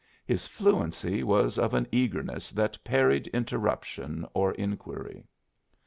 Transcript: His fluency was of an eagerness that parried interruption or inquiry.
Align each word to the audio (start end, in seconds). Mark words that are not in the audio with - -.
His 0.25 0.47
fluency 0.47 1.21
was 1.23 1.59
of 1.59 1.75
an 1.75 1.85
eagerness 1.91 2.49
that 2.49 2.83
parried 2.83 3.27
interruption 3.27 4.25
or 4.33 4.51
inquiry. 4.53 5.27